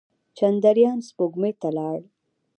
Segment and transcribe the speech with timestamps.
[0.37, 1.97] چندریان سپوږمۍ ته لاړ.